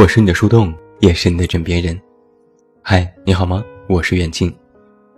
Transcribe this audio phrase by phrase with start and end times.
[0.00, 2.00] 我是你的树洞，也是你的枕边人。
[2.80, 3.62] 嗨，你好吗？
[3.86, 4.50] 我是远近，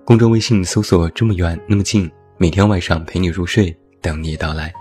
[0.04, 4.72] 公众微信搜索“这么远那么近”，每天晚上陪你入睡，等你到来。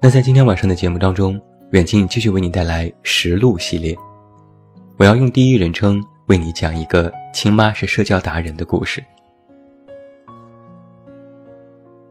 [0.00, 1.36] 那在今天晚上的节目当中，
[1.72, 3.92] 远近继续为你带来实录系列。
[4.96, 9.02] 我要用第一人称为你讲一个亲妈是社交达人的故事。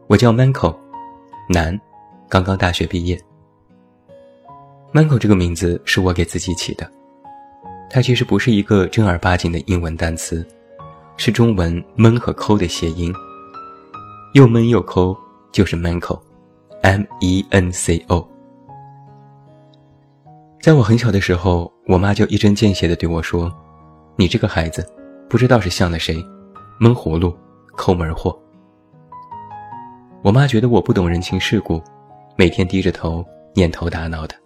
[0.08, 0.76] 我叫 Manco，
[1.48, 1.80] 男，
[2.28, 3.18] 刚刚大学毕业。
[4.94, 6.88] Manco 这个名字是我给自己起的，
[7.90, 10.46] 它其实不是一个正儿八经的英文单词，
[11.16, 13.12] 是中文“闷”和“抠”的谐音，
[14.34, 15.16] 又闷又抠
[15.50, 16.20] 就是 Manco，M-E-N-C-O。
[20.62, 23.52] 在我很小的时候，我妈就一针见血地对我说
[24.14, 24.88] ：“你这个孩子，
[25.28, 26.24] 不知道是像了谁，
[26.78, 27.36] 闷葫芦，
[27.76, 28.40] 抠门货。”
[30.22, 31.82] 我妈觉得我不懂人情世故，
[32.36, 33.26] 每天低着头，
[33.56, 34.36] 蔫头耷脑的。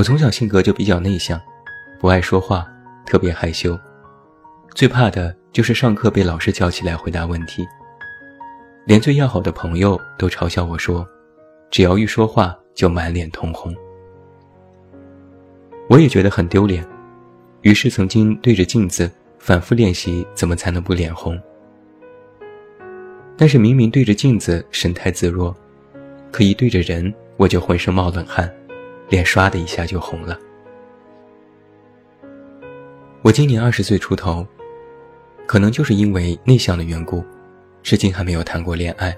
[0.00, 1.38] 我从小性格就比较内向，
[1.98, 2.66] 不爱说话，
[3.04, 3.78] 特别害羞，
[4.74, 7.68] 最怕的就是上课被老师叫起来回答问题。
[8.86, 11.06] 连最要好的朋友都嘲笑我说，
[11.70, 13.76] 只要一说话就满脸通红。
[15.90, 16.82] 我也觉得很丢脸，
[17.60, 21.38] 于是曾经对着镜子反复练习怎么才能不脸红。
[23.36, 25.54] 但是明明对着镜子神态自若，
[26.32, 28.50] 可一对着人我就浑身冒冷汗。
[29.10, 30.38] 脸唰的一下就红了。
[33.22, 34.46] 我今年二十岁出头，
[35.46, 37.22] 可能就是因为内向的缘故，
[37.82, 39.14] 至今还没有谈过恋爱。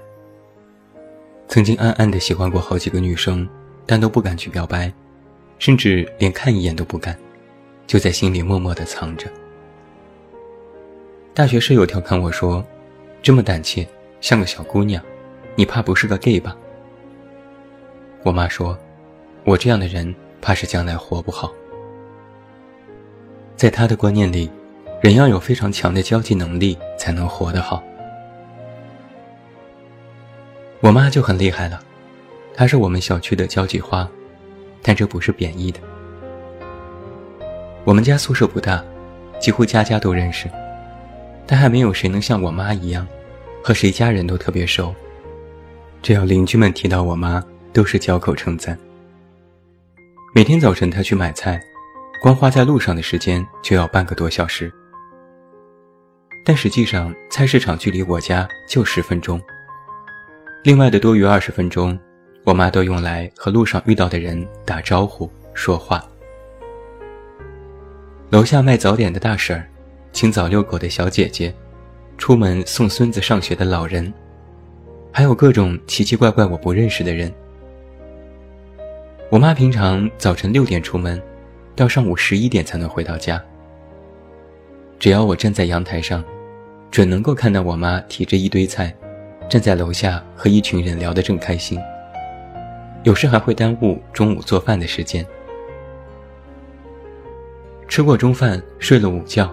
[1.47, 3.47] 曾经暗暗的喜欢过好几个女生，
[3.85, 4.91] 但都不敢去表白，
[5.59, 7.15] 甚至连看一眼都不敢，
[7.85, 9.27] 就在心里默默的藏着。
[11.35, 12.65] 大学室友调侃我说
[13.21, 13.87] ：“这么胆怯，
[14.21, 15.03] 像个小姑娘，
[15.55, 16.57] 你怕不是个 gay 吧？”
[18.25, 18.75] 我妈说。
[19.45, 21.51] 我这样的人，怕是将来活不好。
[23.57, 24.49] 在他的观念里，
[25.01, 27.83] 人要有非常强的交际能力才能活得好。
[30.79, 31.81] 我妈就很厉害了，
[32.53, 34.09] 她是我们小区的交际花，
[34.81, 35.79] 但这不是贬义的。
[37.83, 38.83] 我们家宿舍不大，
[39.39, 40.49] 几乎家家都认识，
[41.45, 43.05] 但还没有谁能像我妈一样，
[43.61, 44.95] 和谁家人都特别熟。
[46.01, 47.43] 只要邻居们提到我妈，
[47.73, 48.77] 都是交口称赞。
[50.35, 51.61] 每天早晨，他去买菜，
[52.19, 54.73] 光花在路上的时间就要半个多小时。
[56.43, 59.39] 但实际上，菜市场距离我家就十分钟。
[60.63, 61.95] 另外的多余二十分钟，
[62.45, 66.03] 我妈都用来和路上遇到的人打招呼、说话。
[68.31, 69.69] 楼下卖早点的大婶儿，
[70.13, 71.53] 清早遛狗的小姐姐，
[72.17, 74.11] 出门送孙子上学的老人，
[75.11, 77.31] 还有各种奇奇怪怪我不认识的人。
[79.33, 81.19] 我妈平常早晨六点出门，
[81.75, 83.43] 到上午十一点才能回到家。
[84.99, 86.23] 只要我站在阳台上，
[86.91, 88.95] 准能够看到我妈提着一堆菜，
[89.49, 91.79] 站在楼下和一群人聊得正开心。
[93.01, 95.25] 有时还会耽误中午做饭的时间。
[97.87, 99.51] 吃过中饭，睡了午觉，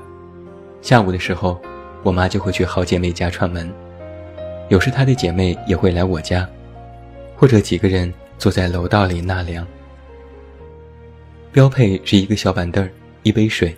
[0.82, 1.58] 下午的时候，
[2.02, 3.72] 我妈就会去好姐妹家串门。
[4.68, 6.46] 有时她的姐妹也会来我家，
[7.34, 8.12] 或者几个人。
[8.40, 9.66] 坐在楼道里纳凉，
[11.52, 12.90] 标配是一个小板凳儿、
[13.22, 13.76] 一杯水，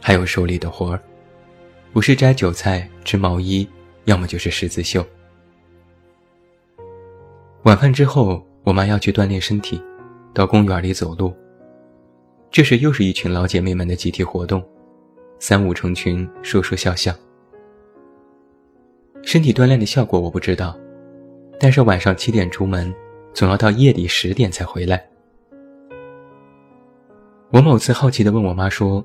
[0.00, 1.00] 还有手里的活儿，
[1.92, 3.68] 不是摘韭菜、织毛衣，
[4.04, 5.04] 要么就是十字绣。
[7.64, 9.82] 晚饭之后，我妈要去锻炼身体，
[10.32, 11.34] 到公园里走路。
[12.52, 14.64] 这时又是一群老姐妹们的集体活动，
[15.40, 17.12] 三五成群，说说笑笑。
[19.24, 20.78] 身体锻炼的效果我不知道，
[21.58, 22.94] 但是晚上七点出门。
[23.34, 25.04] 总要到夜里十点才回来。
[27.50, 29.04] 我某次好奇地问我妈说：“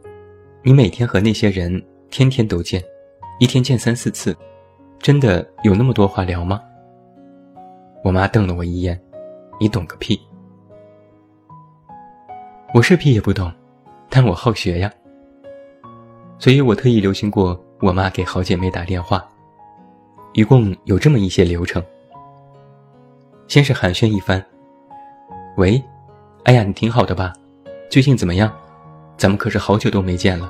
[0.62, 2.84] 你每天和那些人天天都见，
[3.40, 4.36] 一天见三四次，
[5.00, 6.62] 真的有那么多话聊吗？”
[8.06, 9.00] 我妈瞪了我一眼
[9.60, 10.20] ：“你懂个屁！
[12.76, 13.52] 我是屁也不懂，
[14.10, 14.94] 但我好学呀。
[16.38, 19.28] 所以我特意留心过我妈给好姐妹打电话，
[20.34, 21.84] 一共有这么一些流程。”
[23.50, 24.46] 先是寒暄一番，
[25.58, 25.84] 喂，
[26.44, 27.34] 哎呀，你挺好的吧？
[27.90, 28.54] 最近怎么样？
[29.18, 30.48] 咱们可是好久都没见了。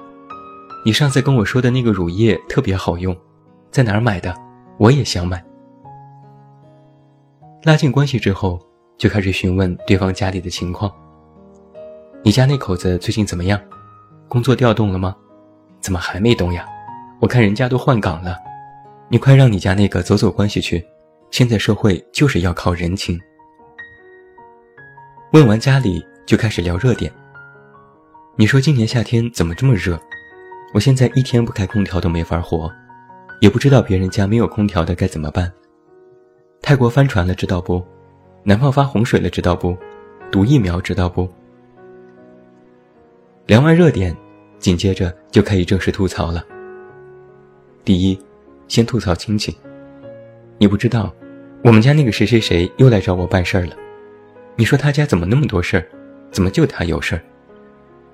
[0.84, 3.16] 你上次跟我说的那个乳液特别好用，
[3.72, 4.36] 在哪儿买的？
[4.78, 5.42] 我也想买。
[7.64, 8.60] 拉近关系之后，
[8.98, 10.94] 就开始询问对方家里的情况。
[12.22, 13.58] 你家那口子最近怎么样？
[14.28, 15.16] 工作调动了吗？
[15.80, 16.68] 怎么还没动呀？
[17.22, 18.36] 我看人家都换岗了，
[19.08, 20.86] 你快让你家那个走走关系去。
[21.32, 23.20] 现在社会就是要靠人情。
[25.32, 27.12] 问完家里，就开始聊热点。
[28.36, 30.00] 你说今年夏天怎么这么热？
[30.74, 32.72] 我现在一天不开空调都没法活，
[33.42, 35.52] 也不知道别人家没有空调的该怎么办。
[36.62, 37.84] 泰国翻船了，知道不？
[38.44, 39.78] 南方发洪水了，知道不？
[40.32, 41.28] 毒疫苗知道不？
[43.46, 44.16] 聊完热点，
[44.58, 46.46] 紧接着就可以正式吐槽了。
[47.84, 48.20] 第一，
[48.68, 49.56] 先吐槽亲戚。
[50.62, 51.14] 你不知道，
[51.64, 53.74] 我们家那个谁谁谁又来找我办事儿了。
[54.58, 55.86] 你说他家怎么那么多事儿？
[56.32, 57.22] 怎么就他有事儿？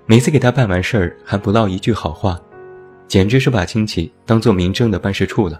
[0.05, 2.39] 每次给他办完事儿还不唠一句好话，
[3.07, 5.59] 简直是把亲戚当做民政的办事处了。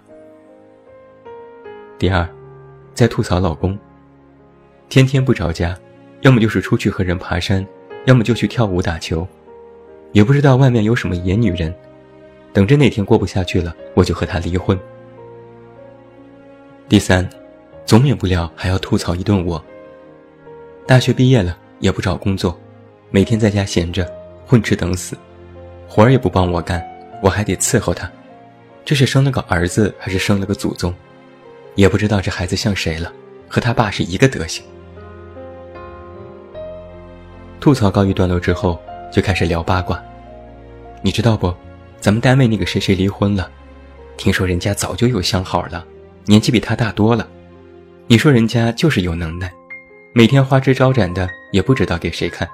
[1.98, 2.24] 第二，
[2.94, 3.76] 在吐槽老公，
[4.88, 5.76] 天天不着家，
[6.20, 7.66] 要么就是出去和人爬山，
[8.04, 9.26] 要么就去跳舞打球，
[10.12, 11.74] 也不知道外面有什么野女人，
[12.52, 14.78] 等着哪天过不下去了，我就和他离婚。
[16.88, 17.28] 第三，
[17.84, 19.62] 总免不了还要吐槽一顿我。
[20.86, 22.56] 大学毕业了也不找工作，
[23.10, 24.08] 每天在家闲着。
[24.46, 25.18] 混吃等死，
[25.88, 26.80] 活儿也不帮我干，
[27.20, 28.08] 我还得伺候他。
[28.84, 30.94] 这是生了个儿子还是生了个祖宗？
[31.74, 33.12] 也不知道这孩子像谁了，
[33.48, 34.64] 和他爸是一个德行。
[37.58, 38.80] 吐槽告一段落之后，
[39.10, 40.00] 就开始聊八卦。
[41.02, 41.52] 你知道不？
[41.98, 43.50] 咱们单位那个谁谁离婚了，
[44.16, 45.84] 听说人家早就有相好了，
[46.26, 47.28] 年纪比他大多了。
[48.08, 49.52] 你说人家就是有能耐，
[50.12, 52.48] 每天花枝招展的，也不知道给谁看。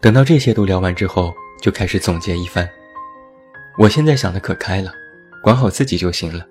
[0.00, 2.68] 等到这些都聊完之后，就开始总结一番。
[3.76, 4.92] 我现在想的可开了，
[5.42, 6.46] 管好自己就行了。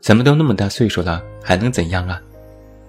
[0.00, 2.20] 咱们都那么大岁数了，还能怎样啊？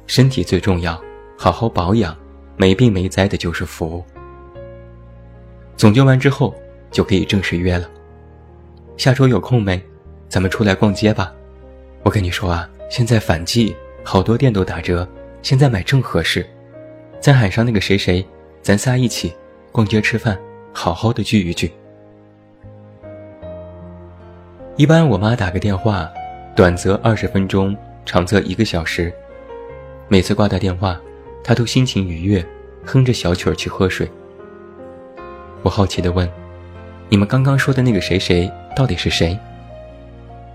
[0.08, 1.00] 身体最重要，
[1.38, 2.18] 好好保养，
[2.58, 4.04] 没病没灾的就是福。
[5.78, 6.56] 总结完之后，
[6.90, 7.88] 就可以正式约了。
[8.98, 9.80] 下周有空没？
[10.34, 11.32] 咱们出来逛街吧。
[12.02, 15.08] 我跟你说啊，现在反季，好多店都打折，
[15.44, 16.44] 现在买正合适。
[17.20, 18.26] 再喊上那个谁谁，
[18.60, 19.32] 咱仨一起。
[19.72, 20.36] 逛街吃饭，
[20.74, 21.72] 好好的聚一聚。
[24.76, 26.10] 一般我妈打个电话，
[26.56, 29.14] 短则二十分钟，长则一个小时。
[30.08, 31.00] 每次挂掉电话，
[31.44, 32.44] 她都心情愉悦，
[32.84, 34.10] 哼着小曲儿去喝水。
[35.62, 36.28] 我好奇地问
[37.08, 39.38] ：“你们刚刚说的那个谁谁到底是谁？”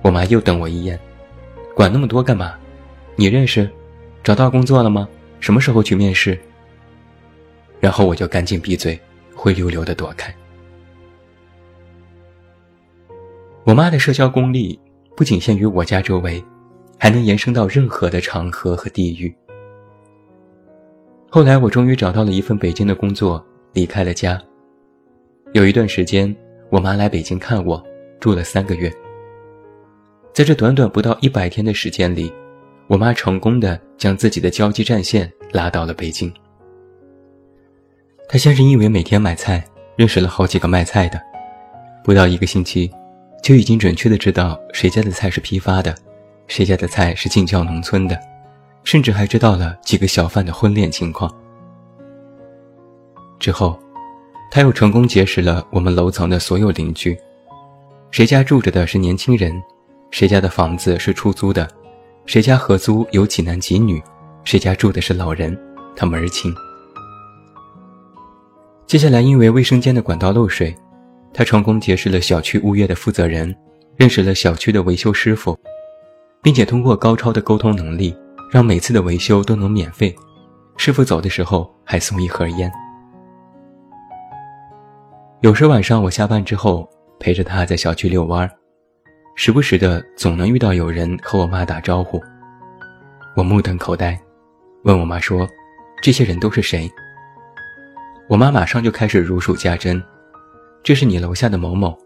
[0.02, 0.98] 我妈又瞪我一眼
[1.74, 2.54] ：“管那么多干嘛？
[3.16, 3.68] 你认识？
[4.22, 5.08] 找到工作了吗？
[5.40, 6.38] 什么时候去面试？”
[7.80, 8.98] 然后我就赶紧闭嘴。
[9.40, 10.34] 灰溜溜的躲开。
[13.62, 14.76] 我妈的社交功力
[15.16, 16.42] 不仅限于我家周围，
[16.98, 19.32] 还能延伸到任何的场合和地域。
[21.30, 23.40] 后来我终于找到了一份北京的工作，
[23.72, 24.42] 离开了家。
[25.52, 26.34] 有一段时间，
[26.68, 27.80] 我妈来北京看我，
[28.18, 28.92] 住了三个月。
[30.38, 32.32] 在这短短不到一百天的时间里，
[32.86, 36.32] 我妈成功的将自己的交际战线拉到了北京。
[38.28, 39.64] 他先是因为每天买菜，
[39.96, 41.20] 认识了好几个卖菜的，
[42.04, 42.88] 不到一个星期，
[43.42, 45.92] 就已经准确的知道谁家的菜是批发的，
[46.46, 48.16] 谁家的菜是进教农村的，
[48.84, 51.28] 甚至还知道了几个小贩的婚恋情况。
[53.40, 53.76] 之后，
[54.52, 57.18] 他又成功结识了我们楼层的所有邻居，
[58.12, 59.60] 谁家住着的是年轻人，
[60.10, 61.68] 谁家的房子是出租的，
[62.26, 64.02] 谁家合租有几男几女，
[64.44, 65.56] 谁家住的是老人，
[65.94, 66.54] 他门儿清。
[68.86, 70.74] 接下来，因为卫生间的管道漏水，
[71.32, 73.54] 他成功结识了小区物业的负责人，
[73.96, 75.56] 认识了小区的维修师傅，
[76.42, 78.16] 并且通过高超的沟通能力，
[78.50, 80.16] 让每次的维修都能免费，
[80.78, 82.72] 师傅走的时候还送一盒烟。
[85.42, 86.88] 有时晚上我下班之后
[87.20, 88.50] 陪着他在小区遛弯儿，
[89.40, 92.20] 时不时的总能遇到有人和我妈打招呼，
[93.36, 94.20] 我目瞪口呆，
[94.82, 95.48] 问我妈说
[96.02, 96.90] ：“这些人都是谁？”
[98.26, 100.02] 我妈马上就开始如数家珍，
[100.82, 101.96] 这是你楼下的某某，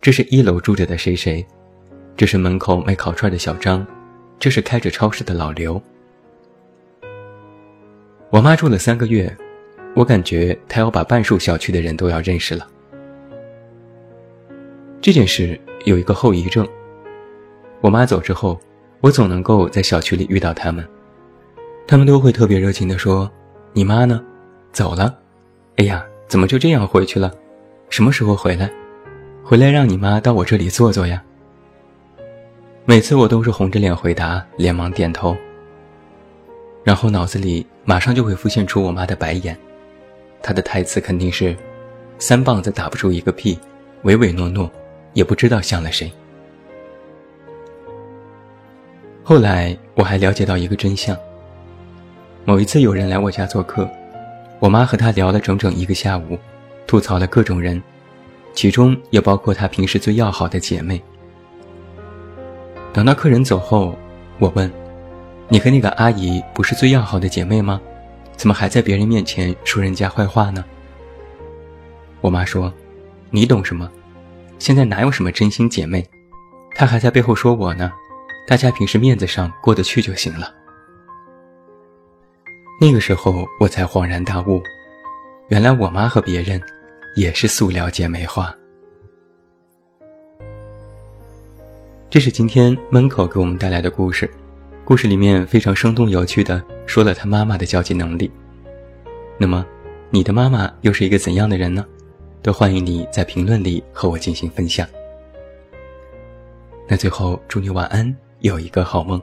[0.00, 1.46] 这是一楼住着的谁谁，
[2.16, 3.86] 这是门口卖烤串的小张，
[4.38, 5.80] 这是开着超市的老刘。
[8.30, 9.30] 我妈住了三个月，
[9.94, 12.66] 我感觉她要把半数小区的人都要认识了。
[15.02, 16.68] 这件事有一个后遗症，
[17.80, 18.60] 我妈走之后，
[19.00, 20.86] 我总能够在小区里遇到他们，
[21.86, 23.30] 他们都会特别热情地说
[23.72, 24.22] ：“你妈呢？
[24.72, 25.18] 走了。”
[25.76, 27.32] 哎呀，怎么就这样回去了？
[27.88, 28.70] 什么时候回来？
[29.42, 31.22] 回来让你妈到我这里坐坐呀。
[32.84, 35.34] 每次我都是红着脸回答，连忙点头。
[36.84, 39.58] 然后脑子里马上就会浮现出我妈的白眼，
[40.42, 41.56] 她的台词肯定是
[42.20, 43.58] ：“三棒子打不出一个屁，
[44.02, 44.70] 唯唯诺诺，
[45.12, 46.10] 也不知道像了谁。”
[49.22, 51.16] 后来我还了解到一个真相。
[52.44, 53.88] 某一次有人来我家做客。
[54.58, 56.38] 我妈和她聊了整整一个下午，
[56.86, 57.82] 吐槽了各种人，
[58.52, 61.00] 其中也包括她平时最要好的姐妹。
[62.92, 63.96] 等到客人走后，
[64.38, 64.70] 我问
[65.48, 67.80] ：“你和那个阿姨不是最要好的姐妹吗？
[68.36, 70.64] 怎么还在别人面前说人家坏话呢？”
[72.20, 72.72] 我妈说
[73.30, 73.90] ：“你懂什么？
[74.60, 76.06] 现在哪有什么真心姐妹？
[76.76, 77.90] 她还在背后说我呢。
[78.46, 80.52] 大家平时面子上过得去就行了。”
[82.80, 84.60] 那个时候我才恍然大悟，
[85.48, 86.60] 原来我妈和别人
[87.14, 88.52] 也是塑料姐妹花。
[92.08, 94.28] 这是今天门口给我们带来的故事，
[94.84, 98.30] 故事里面非常生动有趣的说了他妈妈的交际能力。
[99.38, 99.64] 那么，
[100.10, 101.86] 你的妈妈又是一个怎样的人呢？
[102.42, 104.88] 都欢迎你在评论里和我进行分享。
[106.88, 109.20] 那最后祝你晚安，有一个好梦。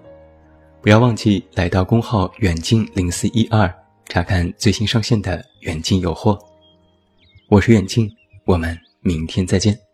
[0.81, 3.74] 不要忘记来到公号远近零四一二
[4.07, 6.38] 查看最新上线的远近有货。
[7.50, 8.09] 我是远近，
[8.45, 9.87] 我们明天再见。